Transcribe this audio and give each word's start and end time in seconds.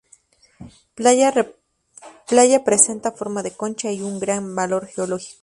Playa 0.95 2.63
presenta 2.63 3.11
forma 3.11 3.43
de 3.43 3.51
concha 3.51 3.91
y 3.91 4.01
un 4.01 4.19
gran 4.19 4.55
valor 4.55 4.87
geológico. 4.87 5.39